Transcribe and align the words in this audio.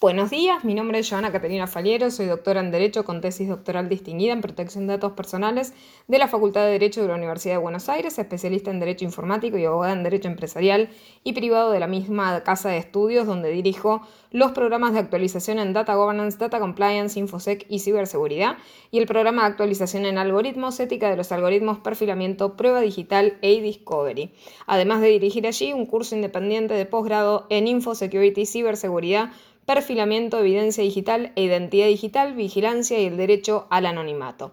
Buenos 0.00 0.28
días, 0.28 0.64
mi 0.64 0.74
nombre 0.74 0.98
es 0.98 1.08
Joana 1.08 1.32
Caterina 1.32 1.66
Faliero, 1.66 2.10
soy 2.10 2.26
doctora 2.26 2.60
en 2.60 2.70
Derecho 2.70 3.04
con 3.04 3.22
tesis 3.22 3.48
doctoral 3.48 3.88
distinguida 3.88 4.34
en 4.34 4.42
protección 4.42 4.86
de 4.86 4.94
datos 4.94 5.12
personales 5.12 5.72
de 6.08 6.18
la 6.18 6.28
Facultad 6.28 6.64
de 6.66 6.72
Derecho 6.72 7.00
de 7.00 7.08
la 7.08 7.14
Universidad 7.14 7.54
de 7.54 7.58
Buenos 7.58 7.88
Aires, 7.88 8.18
especialista 8.18 8.70
en 8.70 8.80
Derecho 8.80 9.04
Informático 9.06 9.56
y 9.56 9.64
abogada 9.64 9.94
en 9.94 10.02
Derecho 10.02 10.28
Empresarial 10.28 10.90
y 11.22 11.32
privado 11.32 11.70
de 11.70 11.80
la 11.80 11.86
misma 11.86 12.42
casa 12.42 12.68
de 12.68 12.78
estudios 12.78 13.26
donde 13.26 13.50
dirijo 13.50 14.02
los 14.30 14.50
programas 14.50 14.92
de 14.92 14.98
actualización 14.98 15.58
en 15.58 15.72
Data 15.72 15.94
Governance, 15.94 16.36
Data 16.36 16.58
Compliance, 16.58 17.18
Infosec 17.18 17.64
y 17.70 17.78
Ciberseguridad 17.78 18.58
y 18.90 18.98
el 18.98 19.06
programa 19.06 19.42
de 19.42 19.48
actualización 19.48 20.04
en 20.04 20.18
algoritmos, 20.18 20.80
ética 20.80 21.08
de 21.08 21.16
los 21.16 21.32
algoritmos, 21.32 21.78
perfilamiento, 21.78 22.56
prueba 22.56 22.80
digital 22.80 23.38
e 23.40 23.60
discovery 23.60 24.34
Además 24.66 25.00
de 25.00 25.08
dirigir 25.08 25.46
allí 25.46 25.72
un 25.72 25.86
curso 25.86 26.14
independiente 26.14 26.74
de 26.74 26.84
posgrado 26.84 27.46
en 27.48 27.68
Infosecurity, 27.68 28.44
Ciberseguridad, 28.44 29.30
perfilamiento, 29.66 30.38
evidencia 30.38 30.82
digital 30.84 31.32
e 31.36 31.42
identidad 31.42 31.86
digital, 31.86 32.34
vigilancia 32.34 32.98
y 32.98 33.06
el 33.06 33.16
derecho 33.16 33.66
al 33.70 33.86
anonimato. 33.86 34.52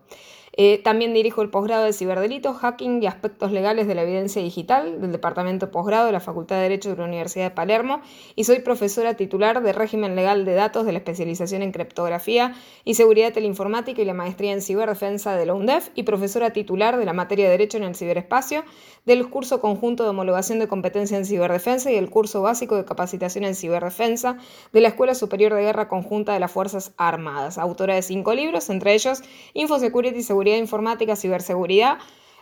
Eh, 0.64 0.78
también 0.78 1.12
dirijo 1.16 1.42
el 1.42 1.50
posgrado 1.50 1.86
de 1.86 1.92
ciberdelitos, 1.92 2.56
hacking 2.58 3.02
y 3.02 3.08
aspectos 3.08 3.52
legales 3.52 3.88
de 3.88 3.96
la 3.96 4.04
evidencia 4.04 4.44
digital 4.44 5.02
del 5.02 5.12
Departamento 5.12 5.72
Posgrado 5.72 6.06
de 6.06 6.12
la 6.12 6.20
Facultad 6.20 6.58
de 6.58 6.62
Derecho 6.62 6.92
de 6.92 6.98
la 6.98 7.06
Universidad 7.06 7.46
de 7.46 7.56
Palermo 7.56 8.02
y 8.36 8.44
soy 8.44 8.60
profesora 8.60 9.16
titular 9.16 9.64
de 9.64 9.74
régimen 9.74 10.16
legal 10.16 10.46
de 10.46 10.54
datos 10.54 10.86
de 10.86 10.92
la 10.92 11.00
especialización 11.00 11.64
en 11.64 11.72
criptografía 11.72 12.54
y 12.84 12.94
seguridad 12.94 13.34
teleinformática 13.34 14.04
y 14.04 14.06
la 14.06 14.14
maestría 14.14 14.52
en 14.52 14.62
ciberdefensa 14.62 15.36
de 15.36 15.48
la 15.48 15.56
UNDEF 15.56 15.90
y 15.96 16.04
profesora 16.04 16.54
titular 16.54 16.98
de 16.98 17.06
la 17.06 17.14
materia 17.14 17.46
de 17.46 17.52
Derecho 17.54 17.78
en 17.78 17.84
el 17.84 17.96
ciberespacio 17.96 18.64
del 19.04 19.28
curso 19.32 19.62
conjunto 19.62 20.04
de 20.04 20.12
homologación 20.12 20.60
de 20.60 20.68
competencia 20.68 21.18
en 21.18 21.26
ciberdefensa 21.26 21.92
y 21.92 21.96
el 21.96 22.12
curso 22.12 22.44
básico 22.44 22.76
de 22.76 22.86
capacitación 22.86 23.46
en 23.46 23.56
ciberdefensa 23.56 24.38
de 24.72 24.82
la 24.82 24.90
Escuela 24.90 25.16
Superior 25.16 25.56
de 25.56 25.64
Guerra 25.64 25.88
Conjunta 25.88 26.34
de 26.34 26.40
las 26.40 26.52
Fuerzas 26.52 26.94
Armadas, 26.98 27.58
autora 27.58 27.96
de 27.96 28.04
cinco 28.04 28.36
libros, 28.36 28.70
entre 28.70 28.94
ellos 28.94 29.24
Infosecurity 29.56 30.20
y 30.20 30.22
Seguridad 30.22 30.51
Informática, 30.58 31.16
Ciberseguridad, 31.16 32.00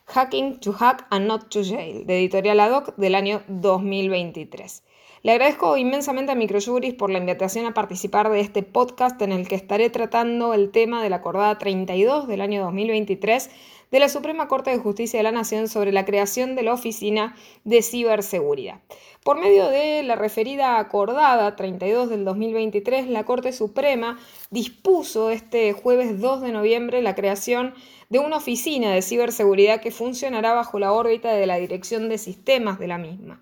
Hacking 0.08 0.60
to 0.60 0.74
Hack 0.74 1.06
and 1.10 1.28
Not 1.28 1.50
to 1.50 1.62
Jail, 1.62 2.06
de 2.06 2.18
Editorial 2.18 2.60
ADOC 2.60 2.96
del 2.98 3.16
año 3.16 3.44
2023. 3.48 4.84
Le 5.22 5.34
agradezco 5.34 5.75
inmensamente 5.75 6.31
a 6.31 6.36
Microjuris 6.36 6.94
por 6.94 7.09
la 7.09 7.17
invitación 7.17 7.66
a 7.66 7.73
participar 7.73 8.30
de 8.30 8.39
este 8.39 8.64
podcast 8.64 9.22
en 9.22 9.34
el 9.34 9.50
que 9.50 9.56
estaré 9.56 9.89
tratando 9.89 10.53
el 10.53 10.72
tema 10.72 11.03
de 11.03 11.09
la 11.09 11.17
acordada 11.17 11.58
32 11.58 12.25
del 12.30 12.39
año 12.39 12.64
2023 12.64 13.50
de 13.92 14.00
la 14.00 14.08
Suprema 14.08 14.47
Corte 14.47 14.70
de 14.70 14.78
Justicia 14.78 15.20
de 15.20 15.23
la 15.23 15.34
Nación 15.34 15.67
sobre 15.67 15.92
la 15.92 16.06
creación 16.06 16.56
de 16.56 16.64
la 16.64 16.72
Oficina 16.72 17.36
de 17.66 17.81
Ciberseguridad. 17.81 18.80
Por 19.22 19.42
medio 19.42 19.67
de 19.67 20.03
la 20.03 20.16
referida 20.16 20.80
acordada 20.80 21.58
32 21.58 22.09
del 22.09 22.23
2023, 22.23 23.08
la 23.08 23.25
Corte 23.25 23.52
Suprema 23.52 24.17
dispuso 24.52 25.31
este 25.31 25.73
jueves 25.73 26.22
2 26.22 26.40
de 26.40 26.53
noviembre 26.53 27.02
la 27.02 27.16
creación 27.16 27.73
de 28.08 28.20
una 28.20 28.38
oficina 28.38 28.94
de 28.94 29.02
ciberseguridad 29.02 29.81
que 29.81 29.92
funcionará 29.92 30.53
bajo 30.53 30.80
la 30.80 30.94
órbita 30.94 31.34
de 31.34 31.45
la 31.45 31.58
Dirección 31.58 32.08
de 32.08 32.17
Sistemas 32.17 32.80
de 32.80 32.88
la 32.88 32.97
misma. 32.97 33.42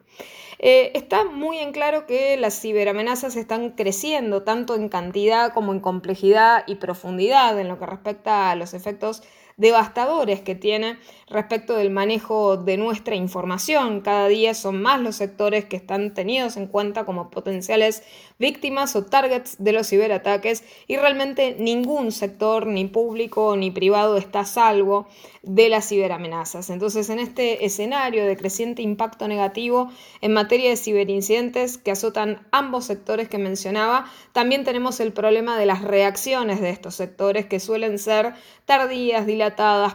Eh, 0.59 0.91
está 0.95 1.23
muy 1.23 1.59
en 1.59 1.71
claro 1.71 2.07
que 2.07 2.35
las 2.37 2.59
ciberamenazas 2.59 3.35
están 3.35 3.71
creciendo 3.71 4.43
tanto 4.43 4.75
en 4.75 4.89
cantidad 4.89 5.53
como 5.53 5.71
en 5.71 5.79
complejidad 5.79 6.63
y 6.65 6.75
profundidad 6.75 7.59
en 7.59 7.67
lo 7.67 7.77
que 7.77 7.85
respecta 7.85 8.49
a 8.49 8.55
los 8.55 8.73
efectos 8.73 9.21
devastadores 9.57 10.41
que 10.41 10.55
tiene 10.55 10.97
respecto 11.29 11.75
del 11.75 11.89
manejo 11.89 12.57
de 12.57 12.77
nuestra 12.77 13.15
información. 13.15 14.01
Cada 14.01 14.27
día 14.27 14.53
son 14.53 14.81
más 14.81 15.01
los 15.01 15.15
sectores 15.15 15.65
que 15.65 15.75
están 15.75 16.13
tenidos 16.13 16.55
en 16.57 16.67
cuenta 16.67 17.05
como 17.05 17.29
potenciales 17.29 18.03
víctimas 18.39 18.95
o 18.95 19.03
targets 19.03 19.57
de 19.57 19.73
los 19.73 19.89
ciberataques 19.89 20.63
y 20.87 20.95
realmente 20.95 21.55
ningún 21.59 22.11
sector, 22.11 22.67
ni 22.67 22.85
público 22.85 23.57
ni 23.57 23.71
privado, 23.71 24.15
está 24.15 24.41
a 24.41 24.45
salvo 24.45 25.07
de 25.41 25.69
las 25.69 25.87
ciberamenazas. 25.89 26.69
Entonces, 26.69 27.09
en 27.09 27.19
este 27.19 27.65
escenario 27.65 28.25
de 28.25 28.37
creciente 28.37 28.81
impacto 28.81 29.27
negativo 29.27 29.91
en 30.21 30.33
materia 30.33 30.69
de 30.69 30.77
ciberincidentes 30.77 31.77
que 31.77 31.91
azotan 31.91 32.45
ambos 32.51 32.85
sectores 32.85 33.27
que 33.27 33.37
mencionaba, 33.37 34.05
también 34.33 34.63
tenemos 34.63 34.99
el 34.99 35.13
problema 35.13 35.57
de 35.57 35.65
las 35.65 35.81
reacciones 35.81 36.61
de 36.61 36.69
estos 36.69 36.95
sectores 36.95 37.45
que 37.47 37.59
suelen 37.59 37.97
ser 37.97 38.33
tardías, 38.65 39.25
dilatadas, 39.25 39.46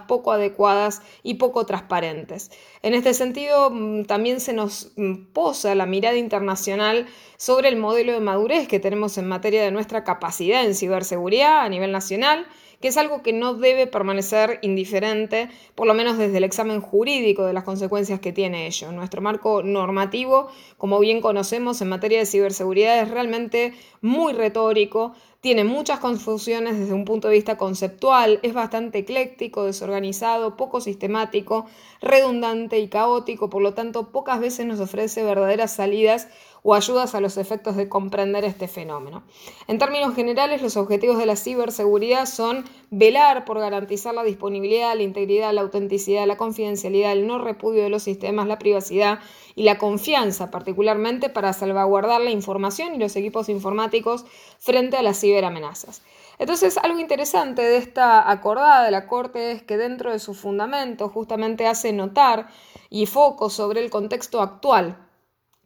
poco 0.06 0.32
adecuadas 0.32 1.02
y 1.22 1.34
poco 1.34 1.66
transparentes. 1.66 2.50
En 2.82 2.94
este 2.94 3.14
sentido, 3.14 3.70
mm, 3.70 4.04
también 4.04 4.40
se 4.40 4.52
nos 4.52 4.92
mm, 4.96 5.32
posa 5.32 5.74
la 5.74 5.86
mirada 5.86 6.16
internacional 6.16 7.06
sobre 7.36 7.68
el 7.68 7.76
modelo 7.76 8.12
de 8.12 8.20
madurez 8.20 8.68
que 8.68 8.80
tenemos 8.80 9.18
en 9.18 9.28
materia 9.28 9.62
de 9.62 9.70
nuestra 9.70 10.04
capacidad 10.04 10.64
en 10.64 10.74
ciberseguridad 10.74 11.60
a 11.60 11.68
nivel 11.68 11.92
nacional 11.92 12.46
que 12.82 12.88
es 12.88 12.96
algo 12.96 13.22
que 13.22 13.32
no 13.32 13.54
debe 13.54 13.86
permanecer 13.86 14.58
indiferente, 14.60 15.48
por 15.76 15.86
lo 15.86 15.94
menos 15.94 16.18
desde 16.18 16.38
el 16.38 16.44
examen 16.44 16.80
jurídico 16.80 17.44
de 17.46 17.52
las 17.52 17.62
consecuencias 17.62 18.18
que 18.18 18.32
tiene 18.32 18.66
ello. 18.66 18.90
Nuestro 18.90 19.22
marco 19.22 19.62
normativo, 19.62 20.48
como 20.78 20.98
bien 20.98 21.20
conocemos 21.20 21.80
en 21.80 21.88
materia 21.88 22.18
de 22.18 22.26
ciberseguridad, 22.26 23.00
es 23.00 23.08
realmente 23.08 23.72
muy 24.00 24.32
retórico, 24.32 25.14
tiene 25.42 25.64
muchas 25.64 25.98
confusiones 25.98 26.78
desde 26.78 26.94
un 26.94 27.04
punto 27.04 27.26
de 27.26 27.34
vista 27.34 27.58
conceptual, 27.58 28.38
es 28.44 28.54
bastante 28.54 28.98
ecléctico, 28.98 29.64
desorganizado, 29.64 30.56
poco 30.56 30.80
sistemático, 30.80 31.66
redundante 32.00 32.78
y 32.78 32.86
caótico, 32.86 33.50
por 33.50 33.60
lo 33.60 33.74
tanto 33.74 34.12
pocas 34.12 34.38
veces 34.38 34.66
nos 34.66 34.78
ofrece 34.78 35.24
verdaderas 35.24 35.74
salidas 35.74 36.28
o 36.62 36.76
ayudas 36.76 37.16
a 37.16 37.20
los 37.20 37.38
efectos 37.38 37.74
de 37.74 37.88
comprender 37.88 38.44
este 38.44 38.68
fenómeno. 38.68 39.24
En 39.66 39.78
términos 39.78 40.14
generales, 40.14 40.62
los 40.62 40.76
objetivos 40.76 41.18
de 41.18 41.26
la 41.26 41.34
ciberseguridad 41.34 42.26
son 42.26 42.64
velar 42.90 43.44
por 43.44 43.58
garantizar 43.58 44.14
la 44.14 44.22
disponibilidad, 44.22 44.94
la 44.94 45.02
integridad, 45.02 45.52
la 45.52 45.62
autenticidad, 45.62 46.24
la 46.24 46.36
confidencialidad, 46.36 47.10
el 47.10 47.26
no 47.26 47.38
repudio 47.38 47.82
de 47.82 47.88
los 47.88 48.04
sistemas, 48.04 48.46
la 48.46 48.60
privacidad 48.60 49.18
y 49.54 49.64
la 49.64 49.78
confianza, 49.78 50.50
particularmente 50.50 51.28
para 51.28 51.52
salvaguardar 51.52 52.20
la 52.20 52.30
información 52.30 52.94
y 52.94 52.98
los 52.98 53.16
equipos 53.16 53.48
informáticos 53.48 54.24
frente 54.58 54.96
a 54.96 55.02
las 55.02 55.20
ciberamenazas. 55.20 56.02
Entonces, 56.38 56.78
algo 56.78 56.98
interesante 56.98 57.62
de 57.62 57.76
esta 57.76 58.30
acordada 58.30 58.84
de 58.84 58.90
la 58.90 59.06
Corte 59.06 59.52
es 59.52 59.62
que 59.62 59.76
dentro 59.76 60.12
de 60.12 60.18
su 60.18 60.34
fundamento 60.34 61.08
justamente 61.08 61.66
hace 61.66 61.92
notar 61.92 62.48
y 62.90 63.06
foco 63.06 63.50
sobre 63.50 63.82
el 63.82 63.90
contexto 63.90 64.40
actual 64.40 65.08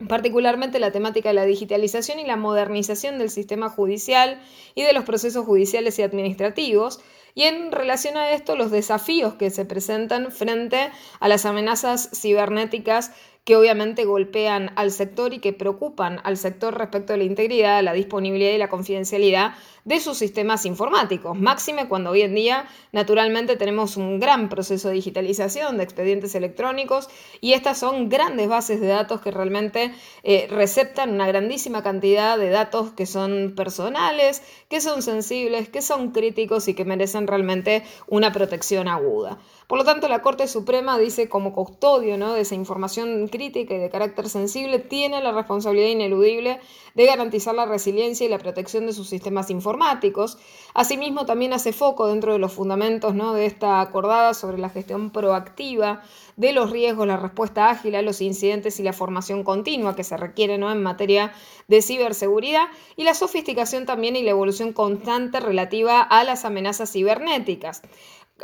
particularmente 0.08 0.78
la 0.78 0.92
temática 0.92 1.30
de 1.30 1.34
la 1.34 1.47
digitalización 1.47 2.18
y 2.18 2.26
la 2.26 2.36
modernización 2.36 3.18
del 3.18 3.30
sistema 3.30 3.70
judicial 3.70 4.41
y 4.74 4.82
de 4.82 4.92
los 4.92 5.04
procesos 5.04 5.47
judiciales 5.47 5.98
y 5.98 6.03
administrativos, 6.03 7.00
y 7.34 7.44
en 7.44 7.72
relación 7.72 8.16
a 8.16 8.30
esto 8.30 8.56
los 8.56 8.70
desafíos 8.70 9.34
que 9.34 9.50
se 9.50 9.64
presentan 9.64 10.32
frente 10.32 10.91
a 11.20 11.28
las 11.28 11.44
amenazas 11.44 12.10
cibernéticas 12.14 13.12
que 13.47 13.55
obviamente 13.55 14.05
golpean 14.05 14.73
al 14.75 14.91
sector 14.91 15.33
y 15.33 15.39
que 15.39 15.53
preocupan 15.53 16.21
al 16.25 16.37
sector 16.37 16.77
respecto 16.77 17.15
a 17.15 17.17
la 17.17 17.23
integridad, 17.23 17.81
la 17.81 17.93
disponibilidad 17.93 18.51
y 18.51 18.59
la 18.59 18.69
confidencialidad 18.69 19.55
de 19.84 20.01
sus 20.01 20.19
sistemas 20.19 20.67
informáticos. 20.67 21.39
Máxime 21.39 21.87
cuando 21.87 22.11
hoy 22.11 22.23
en 22.23 22.34
día 22.34 22.67
naturalmente 22.91 23.55
tenemos 23.55 23.97
un 23.97 24.19
gran 24.19 24.49
proceso 24.49 24.89
de 24.89 24.95
digitalización 24.95 25.77
de 25.77 25.84
expedientes 25.84 26.34
electrónicos 26.34 27.09
y 27.41 27.53
estas 27.53 27.79
son 27.79 28.09
grandes 28.09 28.49
bases 28.49 28.81
de 28.81 28.89
datos 28.89 29.21
que 29.21 29.31
realmente 29.31 29.95
eh, 30.25 30.49
receptan 30.51 31.13
una 31.13 31.28
grandísima 31.28 31.84
cantidad 31.84 32.37
de 32.37 32.51
datos 32.51 32.91
que 32.95 33.07
son 33.07 33.55
personales, 33.55 34.43
que 34.69 34.81
son 34.81 35.03
sensibles, 35.03 35.69
que 35.69 35.83
son 35.83 36.11
críticos 36.11 36.67
y 36.67 36.75
que 36.75 36.84
merecen 36.84 37.28
realmente 37.28 37.84
una 38.09 38.33
protección 38.33 38.89
aguda. 38.89 39.39
Por 39.66 39.78
lo 39.78 39.84
tanto, 39.84 40.09
la 40.09 40.22
Corte 40.22 40.47
Suprema 40.47 40.97
dice 40.97 41.28
como 41.28 41.53
custodio 41.53 42.16
¿no? 42.16 42.34
de 42.34 42.43
esa 42.43 42.54
información 42.54 43.27
crítica 43.27 43.75
y 43.75 43.78
de 43.78 43.91
carácter 43.91 44.28
sensible, 44.28 44.78
tiene 44.78 45.21
la 45.21 45.32
responsabilidad 45.32 45.88
ineludible 45.88 46.60
de 46.94 47.06
garantizar 47.06 47.53
la 47.53 47.66
resiliencia 47.66 48.25
y 48.25 48.28
la 48.28 48.38
protección 48.38 48.86
de 48.86 48.92
sus 48.92 49.09
sistemas 49.09 49.51
informáticos. 49.51 50.39
Asimismo, 50.72 51.27
también 51.27 51.53
hace 51.53 51.72
foco 51.72 52.07
dentro 52.07 52.33
de 52.33 52.39
los 52.39 52.53
fundamentos 52.53 53.16
¿no? 53.16 53.34
de 53.34 53.47
esta 53.47 53.80
acordada 53.80 54.34
sobre 54.34 54.59
la 54.59 54.71
gestión 54.71 55.10
proactiva 55.10 56.03
de 56.36 56.53
los 56.53 56.71
riesgos, 56.71 57.09
la 57.09 57.16
respuesta 57.16 57.68
ágil 57.68 57.97
a 57.97 58.03
los 58.03 58.21
incidentes 58.21 58.78
y 58.78 58.84
la 58.84 58.92
formación 58.92 59.42
continua 59.42 59.97
que 59.97 60.04
se 60.04 60.16
requiere 60.16 60.59
¿no? 60.59 60.71
en 60.71 60.80
materia 60.80 61.33
de 61.66 61.83
ciberseguridad 61.83 62.68
y 62.95 63.03
la 63.03 63.15
sofisticación 63.15 63.84
también 63.84 64.15
y 64.15 64.22
la 64.22 64.30
evolución 64.30 64.72
constante 64.72 65.41
relativa 65.41 66.03
a 66.03 66.22
las 66.22 66.45
amenazas 66.45 66.92
cibernéticas 66.92 67.83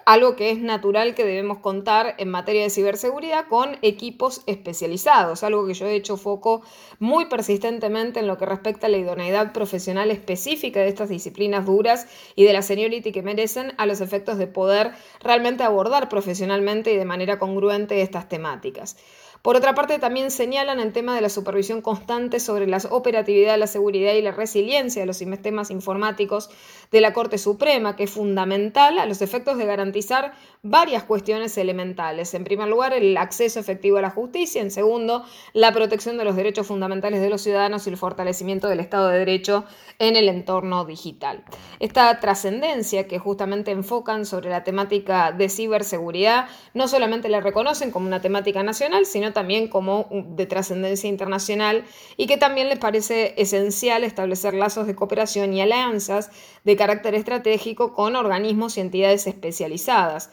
algo 0.06 0.36
que 0.36 0.50
es 0.50 0.58
natural 0.58 1.14
que 1.14 1.24
debemos 1.24 1.58
contar 1.58 2.14
en 2.18 2.30
materia 2.30 2.62
de 2.62 2.70
ciberseguridad 2.70 3.46
con 3.48 3.76
equipos 3.82 4.42
especializados, 4.46 5.42
algo 5.42 5.66
que 5.66 5.74
yo 5.74 5.86
he 5.86 5.94
hecho 5.94 6.16
foco 6.16 6.62
muy 6.98 7.26
persistentemente 7.26 8.20
en 8.20 8.26
lo 8.26 8.38
que 8.38 8.46
respecta 8.46 8.86
a 8.86 8.90
la 8.90 8.96
idoneidad 8.96 9.52
profesional 9.52 10.10
específica 10.10 10.80
de 10.80 10.88
estas 10.88 11.10
disciplinas 11.10 11.66
duras 11.66 12.06
y 12.36 12.44
de 12.44 12.52
la 12.54 12.62
seniority 12.62 13.12
que 13.12 13.22
merecen 13.22 13.74
a 13.76 13.86
los 13.86 14.00
efectos 14.00 14.38
de 14.38 14.46
poder 14.46 14.92
realmente 15.20 15.62
abordar 15.62 16.08
profesionalmente 16.08 16.92
y 16.92 16.96
de 16.96 17.04
manera 17.04 17.38
congruente 17.38 18.00
estas 18.00 18.28
temáticas. 18.28 18.96
Por 19.42 19.56
otra 19.56 19.74
parte, 19.74 19.98
también 19.98 20.30
señalan 20.30 20.78
el 20.78 20.92
tema 20.92 21.16
de 21.16 21.20
la 21.20 21.28
supervisión 21.28 21.82
constante 21.82 22.38
sobre 22.38 22.68
la 22.68 22.78
operatividad, 22.90 23.58
la 23.58 23.66
seguridad 23.66 24.12
y 24.12 24.22
la 24.22 24.30
resiliencia 24.30 25.02
de 25.02 25.06
los 25.06 25.16
sistemas 25.16 25.72
informáticos 25.72 26.48
de 26.92 27.00
la 27.00 27.12
Corte 27.12 27.38
Suprema, 27.38 27.96
que 27.96 28.04
es 28.04 28.10
fundamental 28.12 29.00
a 29.00 29.06
los 29.06 29.20
efectos 29.20 29.58
de 29.58 29.66
garantizar 29.66 30.34
varias 30.62 31.02
cuestiones 31.02 31.58
elementales. 31.58 32.34
En 32.34 32.44
primer 32.44 32.68
lugar, 32.68 32.92
el 32.92 33.16
acceso 33.16 33.58
efectivo 33.58 33.96
a 33.96 34.02
la 34.02 34.10
justicia. 34.10 34.62
En 34.62 34.70
segundo, 34.70 35.24
la 35.54 35.72
protección 35.72 36.18
de 36.18 36.24
los 36.24 36.36
derechos 36.36 36.68
fundamentales 36.68 37.20
de 37.20 37.28
los 37.28 37.42
ciudadanos 37.42 37.84
y 37.86 37.90
el 37.90 37.96
fortalecimiento 37.96 38.68
del 38.68 38.78
Estado 38.78 39.08
de 39.08 39.18
Derecho 39.18 39.64
en 39.98 40.14
el 40.14 40.28
entorno 40.28 40.84
digital. 40.84 41.42
Esta 41.80 42.20
trascendencia 42.20 43.08
que 43.08 43.18
justamente 43.18 43.72
enfocan 43.72 44.24
sobre 44.24 44.50
la 44.50 44.62
temática 44.62 45.32
de 45.32 45.48
ciberseguridad 45.48 46.46
no 46.74 46.86
solamente 46.86 47.28
la 47.28 47.40
reconocen 47.40 47.90
como 47.90 48.06
una 48.06 48.20
temática 48.20 48.62
nacional, 48.62 49.04
sino 49.04 49.31
también 49.32 49.68
como 49.68 50.08
de 50.10 50.46
trascendencia 50.46 51.08
internacional 51.08 51.84
y 52.16 52.26
que 52.26 52.36
también 52.36 52.68
les 52.68 52.78
parece 52.78 53.34
esencial 53.36 54.04
establecer 54.04 54.54
lazos 54.54 54.86
de 54.86 54.94
cooperación 54.94 55.52
y 55.54 55.60
alianzas 55.60 56.30
de 56.64 56.76
carácter 56.76 57.14
estratégico 57.14 57.92
con 57.92 58.16
organismos 58.16 58.76
y 58.76 58.80
entidades 58.80 59.26
especializadas. 59.26 60.30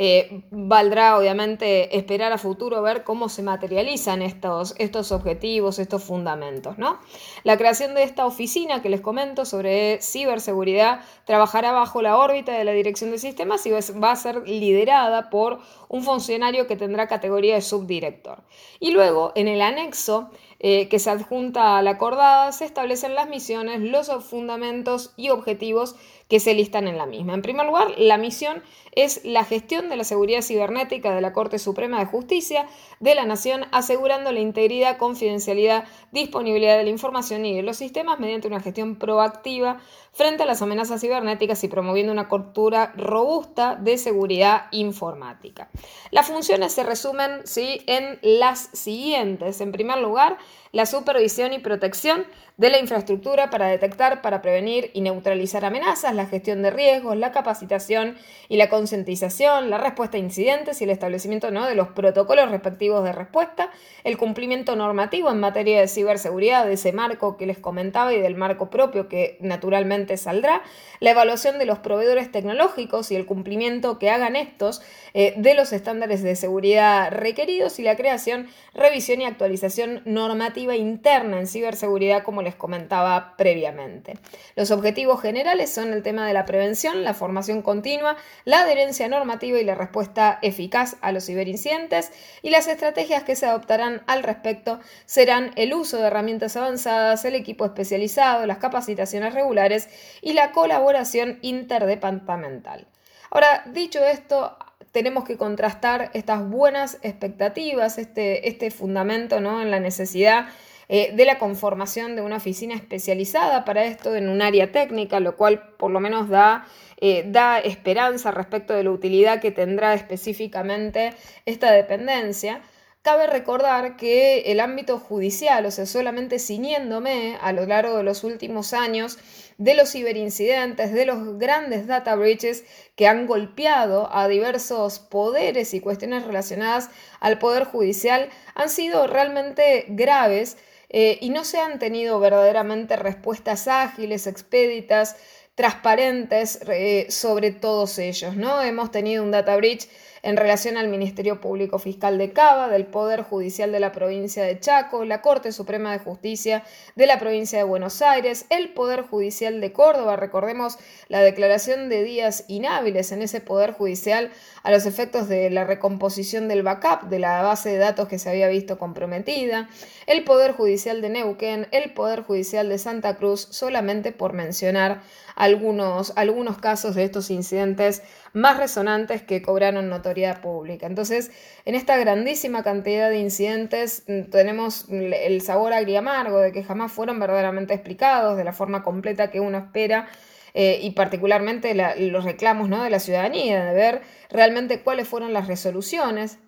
Eh, 0.00 0.44
valdrá 0.52 1.18
obviamente 1.18 1.98
esperar 1.98 2.32
a 2.32 2.38
futuro 2.38 2.80
ver 2.82 3.02
cómo 3.02 3.28
se 3.28 3.42
materializan 3.42 4.22
estos, 4.22 4.76
estos 4.78 5.10
objetivos, 5.10 5.80
estos 5.80 6.04
fundamentos. 6.04 6.78
¿no? 6.78 7.00
La 7.42 7.56
creación 7.56 7.94
de 7.96 8.04
esta 8.04 8.24
oficina 8.24 8.80
que 8.80 8.90
les 8.90 9.00
comento 9.00 9.44
sobre 9.44 10.00
ciberseguridad 10.00 11.00
trabajará 11.24 11.72
bajo 11.72 12.00
la 12.00 12.16
órbita 12.16 12.52
de 12.52 12.64
la 12.64 12.70
Dirección 12.70 13.10
de 13.10 13.18
Sistemas 13.18 13.66
y 13.66 13.72
va 13.72 14.12
a 14.12 14.16
ser 14.16 14.48
liderada 14.48 15.30
por 15.30 15.58
un 15.88 16.04
funcionario 16.04 16.68
que 16.68 16.76
tendrá 16.76 17.08
categoría 17.08 17.56
de 17.56 17.62
subdirector. 17.62 18.44
Y 18.78 18.92
luego, 18.92 19.32
en 19.34 19.48
el 19.48 19.60
anexo, 19.60 20.30
eh, 20.60 20.88
que 20.88 20.98
se 20.98 21.10
adjunta 21.10 21.76
a 21.76 21.82
la 21.82 21.90
acordada, 21.90 22.52
se 22.52 22.64
establecen 22.64 23.14
las 23.14 23.28
misiones, 23.28 23.80
los 23.80 24.08
fundamentos 24.24 25.12
y 25.16 25.30
objetivos 25.30 25.96
que 26.28 26.40
se 26.40 26.54
listan 26.54 26.86
en 26.88 26.98
la 26.98 27.06
misma. 27.06 27.34
En 27.34 27.42
primer 27.42 27.66
lugar, 27.66 27.88
la 27.96 28.18
misión 28.18 28.62
es 28.92 29.24
la 29.24 29.44
gestión 29.44 29.88
de 29.88 29.96
la 29.96 30.04
seguridad 30.04 30.42
cibernética 30.42 31.14
de 31.14 31.20
la 31.20 31.32
Corte 31.32 31.58
Suprema 31.58 31.98
de 31.98 32.06
Justicia 32.06 32.66
de 33.00 33.14
la 33.14 33.24
Nación, 33.24 33.64
asegurando 33.72 34.32
la 34.32 34.40
integridad, 34.40 34.98
confidencialidad, 34.98 35.84
disponibilidad 36.12 36.76
de 36.76 36.84
la 36.84 36.90
información 36.90 37.46
y 37.46 37.54
de 37.54 37.62
los 37.62 37.76
sistemas 37.76 38.18
mediante 38.18 38.48
una 38.48 38.60
gestión 38.60 38.96
proactiva 38.96 39.78
frente 40.12 40.42
a 40.42 40.46
las 40.46 40.62
amenazas 40.62 41.00
cibernéticas 41.00 41.62
y 41.64 41.68
promoviendo 41.68 42.12
una 42.12 42.28
cultura 42.28 42.92
robusta 42.96 43.76
de 43.76 43.98
seguridad 43.98 44.66
informática. 44.72 45.70
Las 46.10 46.26
funciones 46.26 46.72
se 46.72 46.82
resumen 46.82 47.42
¿sí? 47.44 47.82
en 47.86 48.18
las 48.22 48.68
siguientes. 48.72 49.60
En 49.60 49.70
primer 49.70 49.98
lugar, 49.98 50.38
la 50.72 50.86
supervisión 50.86 51.52
y 51.52 51.58
protección 51.58 52.26
de 52.58 52.70
la 52.70 52.80
infraestructura 52.80 53.50
para 53.50 53.68
detectar, 53.68 54.20
para 54.20 54.42
prevenir 54.42 54.90
y 54.92 55.00
neutralizar 55.00 55.64
amenazas, 55.64 56.12
la 56.14 56.26
gestión 56.26 56.60
de 56.60 56.70
riesgos, 56.70 57.16
la 57.16 57.30
capacitación 57.30 58.16
y 58.48 58.56
la 58.56 58.68
concientización, 58.68 59.70
la 59.70 59.78
respuesta 59.78 60.16
a 60.16 60.20
incidentes 60.20 60.80
y 60.80 60.84
el 60.84 60.90
establecimiento 60.90 61.52
¿no? 61.52 61.66
de 61.66 61.76
los 61.76 61.88
protocolos 61.88 62.50
respectivos 62.50 63.04
de 63.04 63.12
respuesta, 63.12 63.70
el 64.02 64.18
cumplimiento 64.18 64.74
normativo 64.74 65.30
en 65.30 65.38
materia 65.38 65.80
de 65.80 65.86
ciberseguridad, 65.86 66.66
de 66.66 66.72
ese 66.72 66.92
marco 66.92 67.36
que 67.36 67.46
les 67.46 67.58
comentaba 67.58 68.12
y 68.12 68.20
del 68.20 68.34
marco 68.34 68.70
propio 68.70 69.08
que 69.08 69.38
naturalmente 69.40 70.16
saldrá, 70.16 70.62
la 70.98 71.12
evaluación 71.12 71.60
de 71.60 71.64
los 71.64 71.78
proveedores 71.78 72.32
tecnológicos 72.32 73.12
y 73.12 73.16
el 73.16 73.24
cumplimiento 73.24 74.00
que 74.00 74.10
hagan 74.10 74.34
estos 74.34 74.82
eh, 75.14 75.32
de 75.36 75.54
los 75.54 75.72
estándares 75.72 76.24
de 76.24 76.34
seguridad 76.34 77.12
requeridos 77.12 77.78
y 77.78 77.82
la 77.84 77.96
creación, 77.96 78.48
revisión 78.74 79.20
y 79.20 79.26
actualización 79.26 80.02
normativa 80.06 80.57
interna 80.58 81.38
en 81.38 81.46
ciberseguridad 81.46 82.22
como 82.22 82.42
les 82.42 82.54
comentaba 82.54 83.34
previamente. 83.36 84.18
Los 84.56 84.70
objetivos 84.70 85.20
generales 85.20 85.72
son 85.72 85.92
el 85.92 86.02
tema 86.02 86.26
de 86.26 86.32
la 86.32 86.44
prevención, 86.44 87.04
la 87.04 87.14
formación 87.14 87.62
continua, 87.62 88.16
la 88.44 88.60
adherencia 88.60 89.08
normativa 89.08 89.58
y 89.58 89.64
la 89.64 89.74
respuesta 89.74 90.38
eficaz 90.42 90.96
a 91.00 91.12
los 91.12 91.26
ciberincidentes 91.26 92.12
y 92.42 92.50
las 92.50 92.66
estrategias 92.68 93.22
que 93.22 93.36
se 93.36 93.46
adoptarán 93.46 94.02
al 94.06 94.22
respecto 94.22 94.80
serán 95.06 95.52
el 95.56 95.74
uso 95.74 95.98
de 95.98 96.06
herramientas 96.08 96.56
avanzadas, 96.56 97.24
el 97.24 97.34
equipo 97.34 97.64
especializado, 97.64 98.46
las 98.46 98.58
capacitaciones 98.58 99.34
regulares 99.34 99.88
y 100.20 100.32
la 100.32 100.52
colaboración 100.52 101.38
interdepartamental. 101.42 102.86
Ahora, 103.30 103.62
dicho 103.66 104.04
esto, 104.04 104.56
tenemos 104.92 105.24
que 105.24 105.36
contrastar 105.36 106.10
estas 106.14 106.48
buenas 106.48 106.98
expectativas, 107.02 107.98
este, 107.98 108.48
este 108.48 108.70
fundamento 108.70 109.40
¿no? 109.40 109.62
en 109.62 109.70
la 109.70 109.80
necesidad 109.80 110.48
eh, 110.90 111.12
de 111.14 111.26
la 111.26 111.38
conformación 111.38 112.16
de 112.16 112.22
una 112.22 112.36
oficina 112.36 112.74
especializada 112.74 113.66
para 113.66 113.84
esto 113.84 114.16
en 114.16 114.30
un 114.30 114.40
área 114.40 114.72
técnica, 114.72 115.20
lo 115.20 115.36
cual 115.36 115.74
por 115.76 115.90
lo 115.90 116.00
menos 116.00 116.30
da, 116.30 116.66
eh, 116.98 117.24
da 117.26 117.58
esperanza 117.58 118.30
respecto 118.30 118.72
de 118.72 118.84
la 118.84 118.90
utilidad 118.90 119.40
que 119.40 119.50
tendrá 119.50 119.92
específicamente 119.92 121.12
esta 121.44 121.72
dependencia. 121.72 122.62
Cabe 123.02 123.26
recordar 123.26 123.96
que 123.96 124.50
el 124.50 124.60
ámbito 124.60 124.98
judicial, 124.98 125.64
o 125.66 125.70
sea, 125.70 125.86
solamente 125.86 126.38
ciñéndome 126.38 127.38
a 127.40 127.52
lo 127.52 127.64
largo 127.64 127.96
de 127.96 128.02
los 128.02 128.24
últimos 128.24 128.72
años 128.72 129.18
de 129.56 129.74
los 129.74 129.92
ciberincidentes, 129.92 130.92
de 130.92 131.06
los 131.06 131.38
grandes 131.38 131.86
data 131.86 132.16
breaches 132.16 132.64
que 132.96 133.06
han 133.06 133.26
golpeado 133.26 134.08
a 134.12 134.28
diversos 134.28 134.98
poderes 134.98 135.74
y 135.74 135.80
cuestiones 135.80 136.24
relacionadas 136.24 136.90
al 137.20 137.38
poder 137.38 137.64
judicial, 137.64 138.28
han 138.54 138.68
sido 138.68 139.06
realmente 139.06 139.86
graves 139.88 140.58
eh, 140.88 141.18
y 141.20 141.30
no 141.30 141.44
se 141.44 141.58
han 141.60 141.78
tenido 141.78 142.18
verdaderamente 142.18 142.96
respuestas 142.96 143.68
ágiles, 143.68 144.26
expeditas, 144.26 145.16
transparentes 145.54 146.60
eh, 146.68 147.06
sobre 147.10 147.50
todos 147.50 147.98
ellos. 147.98 148.36
¿no? 148.36 148.62
Hemos 148.62 148.90
tenido 148.90 149.22
un 149.22 149.32
data 149.32 149.56
breach 149.56 149.88
en 150.28 150.36
relación 150.36 150.76
al 150.76 150.88
Ministerio 150.88 151.40
Público 151.40 151.78
Fiscal 151.78 152.18
de 152.18 152.34
Cava, 152.34 152.68
del 152.68 152.84
Poder 152.84 153.22
Judicial 153.22 153.72
de 153.72 153.80
la 153.80 153.92
provincia 153.92 154.44
de 154.44 154.60
Chaco, 154.60 155.06
la 155.06 155.22
Corte 155.22 155.52
Suprema 155.52 155.90
de 155.90 156.00
Justicia 156.00 156.64
de 156.96 157.06
la 157.06 157.18
provincia 157.18 157.56
de 157.56 157.64
Buenos 157.64 158.02
Aires, 158.02 158.44
el 158.50 158.68
Poder 158.74 159.00
Judicial 159.00 159.62
de 159.62 159.72
Córdoba, 159.72 160.16
recordemos 160.16 160.76
la 161.08 161.20
declaración 161.20 161.88
de 161.88 162.02
días 162.02 162.44
inhábiles 162.46 163.10
en 163.10 163.22
ese 163.22 163.40
Poder 163.40 163.72
Judicial 163.72 164.30
a 164.62 164.70
los 164.70 164.84
efectos 164.84 165.30
de 165.30 165.48
la 165.48 165.64
recomposición 165.64 166.46
del 166.46 166.62
backup 166.62 167.08
de 167.08 167.20
la 167.20 167.40
base 167.40 167.70
de 167.70 167.78
datos 167.78 168.06
que 168.06 168.18
se 168.18 168.28
había 168.28 168.48
visto 168.48 168.78
comprometida, 168.78 169.70
el 170.06 170.24
Poder 170.24 170.52
Judicial 170.52 171.00
de 171.00 171.08
Neuquén, 171.08 171.68
el 171.70 171.94
Poder 171.94 172.22
Judicial 172.22 172.68
de 172.68 172.76
Santa 172.76 173.16
Cruz, 173.16 173.48
solamente 173.50 174.12
por 174.12 174.34
mencionar 174.34 175.00
algunos, 175.36 176.12
algunos 176.16 176.58
casos 176.58 176.96
de 176.96 177.04
estos 177.04 177.30
incidentes 177.30 178.02
más 178.32 178.56
resonantes 178.56 179.22
que 179.22 179.42
cobraron 179.42 179.88
notoriedad 179.88 180.40
pública. 180.40 180.86
Entonces, 180.86 181.30
en 181.64 181.74
esta 181.74 181.96
grandísima 181.96 182.62
cantidad 182.62 183.10
de 183.10 183.18
incidentes 183.18 184.04
mm, 184.06 184.30
tenemos 184.30 184.86
el 184.90 185.40
sabor 185.40 185.72
agriamargo 185.72 186.38
de 186.38 186.52
que 186.52 186.64
jamás 186.64 186.92
fueron 186.92 187.18
verdaderamente 187.18 187.74
explicados 187.74 188.36
de 188.36 188.44
la 188.44 188.52
forma 188.52 188.82
completa 188.82 189.30
que 189.30 189.40
uno 189.40 189.58
espera. 189.58 190.08
Eh, 190.54 190.80
y 190.82 190.92
particularmente 190.92 191.74
los 191.98 192.24
reclamos 192.24 192.68
¿no? 192.68 192.82
de 192.82 192.90
la 192.90 193.00
ciudadanía, 193.00 193.66
de 193.66 193.74
ver 193.74 194.02
realmente 194.30 194.80
cuáles 194.80 195.06
fueron 195.06 195.32
las 195.32 195.46
resoluciones, 195.46 196.38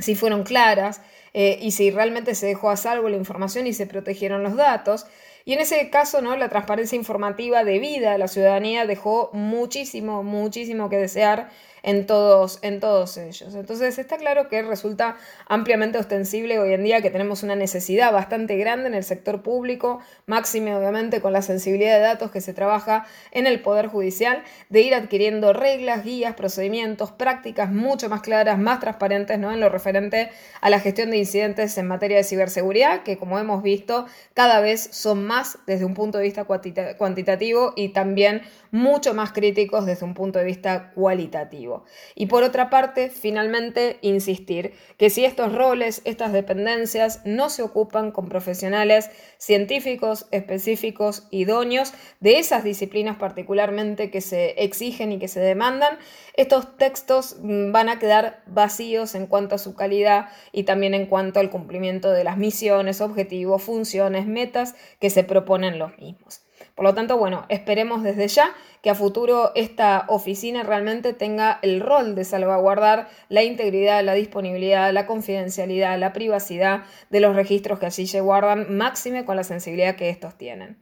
si 0.00 0.14
fueron 0.14 0.44
claras 0.44 1.02
eh, 1.34 1.58
y 1.60 1.72
si 1.72 1.90
realmente 1.90 2.34
se 2.34 2.46
dejó 2.46 2.70
a 2.70 2.76
salvo 2.76 3.08
la 3.08 3.16
información 3.16 3.66
y 3.66 3.72
se 3.72 3.86
protegieron 3.86 4.42
los 4.42 4.56
datos. 4.56 5.06
Y 5.46 5.52
en 5.52 5.60
ese 5.60 5.90
caso, 5.90 6.22
¿no? 6.22 6.36
La 6.36 6.48
transparencia 6.48 6.96
informativa 6.96 7.64
debida 7.64 8.14
a 8.14 8.18
la 8.18 8.28
ciudadanía 8.28 8.86
dejó 8.86 9.28
muchísimo, 9.34 10.22
muchísimo 10.22 10.88
que 10.88 10.96
desear 10.96 11.50
en 11.84 12.06
todos, 12.06 12.58
en 12.62 12.80
todos 12.80 13.18
ellos. 13.18 13.54
Entonces 13.54 13.98
está 13.98 14.16
claro 14.16 14.48
que 14.48 14.62
resulta 14.62 15.16
ampliamente 15.46 15.98
ostensible 15.98 16.58
hoy 16.58 16.72
en 16.72 16.82
día 16.82 17.02
que 17.02 17.10
tenemos 17.10 17.42
una 17.42 17.56
necesidad 17.56 18.10
bastante 18.10 18.56
grande 18.56 18.88
en 18.88 18.94
el 18.94 19.04
sector 19.04 19.42
público, 19.42 20.00
máxime 20.26 20.74
obviamente 20.74 21.20
con 21.20 21.34
la 21.34 21.42
sensibilidad 21.42 21.96
de 21.96 22.00
datos 22.00 22.30
que 22.30 22.40
se 22.40 22.54
trabaja 22.54 23.06
en 23.32 23.46
el 23.46 23.60
Poder 23.60 23.88
Judicial, 23.88 24.42
de 24.70 24.80
ir 24.80 24.94
adquiriendo 24.94 25.52
reglas, 25.52 26.04
guías, 26.04 26.34
procedimientos, 26.34 27.12
prácticas 27.12 27.70
mucho 27.70 28.08
más 28.08 28.22
claras, 28.22 28.58
más 28.58 28.80
transparentes 28.80 29.38
¿no? 29.38 29.52
en 29.52 29.60
lo 29.60 29.68
referente 29.68 30.30
a 30.62 30.70
la 30.70 30.80
gestión 30.80 31.10
de 31.10 31.18
incidentes 31.18 31.76
en 31.76 31.86
materia 31.86 32.16
de 32.16 32.24
ciberseguridad, 32.24 33.02
que 33.02 33.18
como 33.18 33.38
hemos 33.38 33.62
visto 33.62 34.06
cada 34.32 34.60
vez 34.60 34.88
son 34.90 35.26
más 35.26 35.33
desde 35.66 35.84
un 35.84 35.94
punto 35.94 36.18
de 36.18 36.24
vista 36.24 36.44
cuantitativo 36.44 37.72
y 37.76 37.90
también 37.90 38.42
mucho 38.70 39.14
más 39.14 39.32
críticos 39.32 39.86
desde 39.86 40.04
un 40.04 40.14
punto 40.14 40.38
de 40.38 40.44
vista 40.44 40.92
cualitativo. 40.94 41.84
Y 42.14 42.26
por 42.26 42.42
otra 42.42 42.70
parte, 42.70 43.10
finalmente, 43.10 43.98
insistir 44.02 44.74
que 44.96 45.10
si 45.10 45.24
estos 45.24 45.52
roles, 45.52 46.02
estas 46.04 46.32
dependencias 46.32 47.20
no 47.24 47.50
se 47.50 47.62
ocupan 47.62 48.10
con 48.10 48.28
profesionales 48.28 49.10
científicos 49.38 50.26
específicos, 50.30 51.28
idóneos, 51.30 51.92
de 52.20 52.38
esas 52.38 52.64
disciplinas 52.64 53.16
particularmente 53.16 54.10
que 54.10 54.20
se 54.20 54.62
exigen 54.62 55.12
y 55.12 55.18
que 55.18 55.28
se 55.28 55.40
demandan, 55.40 55.98
estos 56.34 56.76
textos 56.76 57.36
mm, 57.42 57.72
van 57.72 57.88
a 57.88 57.98
quedar 57.98 58.42
vacíos 58.46 59.14
en 59.14 59.26
cuanto 59.26 59.54
a 59.54 59.58
su 59.58 59.74
calidad 59.74 60.28
y 60.52 60.64
también 60.64 60.94
en 60.94 61.06
cuanto 61.06 61.40
al 61.40 61.50
cumplimiento 61.50 62.10
de 62.10 62.24
las 62.24 62.36
misiones, 62.36 63.00
objetivos, 63.00 63.62
funciones, 63.62 64.26
metas 64.26 64.74
que 65.00 65.10
proponen 65.24 65.78
los 65.78 65.96
mismos. 65.98 66.42
Por 66.74 66.84
lo 66.84 66.94
tanto, 66.94 67.16
bueno, 67.18 67.44
esperemos 67.48 68.02
desde 68.02 68.28
ya 68.28 68.54
que 68.82 68.90
a 68.90 68.94
futuro 68.94 69.52
esta 69.54 70.04
oficina 70.08 70.62
realmente 70.62 71.12
tenga 71.12 71.58
el 71.62 71.80
rol 71.80 72.14
de 72.14 72.24
salvaguardar 72.24 73.08
la 73.28 73.42
integridad, 73.42 74.04
la 74.04 74.14
disponibilidad, 74.14 74.92
la 74.92 75.06
confidencialidad, 75.06 75.98
la 75.98 76.12
privacidad 76.12 76.84
de 77.10 77.20
los 77.20 77.36
registros 77.36 77.78
que 77.78 77.86
allí 77.86 78.06
se 78.06 78.20
guardan, 78.20 78.76
máxime 78.76 79.24
con 79.24 79.36
la 79.36 79.44
sensibilidad 79.44 79.96
que 79.96 80.10
estos 80.10 80.36
tienen. 80.36 80.78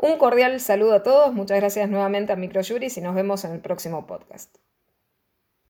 Un 0.00 0.18
cordial 0.18 0.60
saludo 0.60 0.94
a 0.94 1.02
todos, 1.02 1.32
muchas 1.32 1.58
gracias 1.58 1.88
nuevamente 1.88 2.32
a 2.32 2.36
Microjuris 2.36 2.96
y 2.98 3.00
nos 3.00 3.14
vemos 3.14 3.44
en 3.44 3.52
el 3.52 3.60
próximo 3.60 4.06
podcast. 4.06 4.56